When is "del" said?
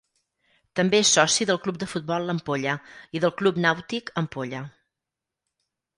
1.49-1.59, 3.27-3.35